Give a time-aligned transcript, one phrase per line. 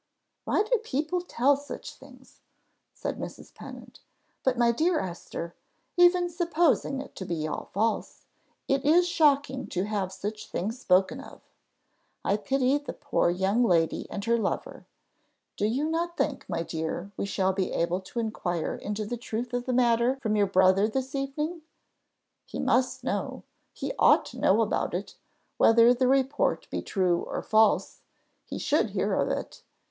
[0.45, 2.39] "Why do people tell such things?"
[2.91, 3.53] said Mrs.
[3.53, 3.99] Pennant.
[4.43, 5.53] "But, my dear Esther,
[5.95, 8.23] even supposing it to be all false,
[8.67, 11.41] it is shocking to have such things spoken of.
[12.25, 14.87] I pity the poor young lady and her lover.
[15.55, 19.53] Do you not think, my dear, we shall be able to inquire into the truth
[19.53, 21.61] of the matter from your brother this evening?
[22.47, 25.13] He must know, he ought to know about it:
[25.57, 28.01] whether the report be true or false,
[28.43, 29.61] he should hear of it.